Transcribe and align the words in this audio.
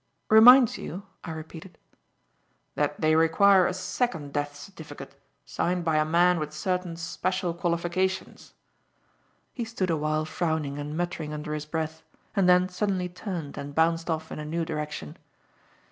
"Reminds 0.31 0.79
you?" 0.79 1.03
I 1.23 1.29
repeated. 1.29 1.77
"That 2.73 2.99
they 3.01 3.13
require 3.15 3.67
a 3.67 3.73
second 3.75 4.33
death 4.33 4.55
certificate, 4.55 5.13
signed 5.45 5.85
by 5.85 5.97
a 5.97 6.05
man 6.05 6.39
with 6.39 6.53
certain 6.53 6.95
special 6.95 7.53
qualifications." 7.53 8.55
He 9.53 9.63
stood 9.63 9.91
awhile 9.91 10.25
frowning 10.25 10.79
and 10.79 10.97
muttering 10.97 11.33
under 11.33 11.53
his 11.53 11.67
breath 11.67 12.01
and 12.35 12.49
then 12.49 12.67
suddenly 12.67 13.09
turned 13.09 13.59
and 13.59 13.75
bounced 13.75 14.09
off 14.09 14.31
in 14.31 14.39
a 14.39 14.43
new 14.43 14.65
direction. 14.65 15.17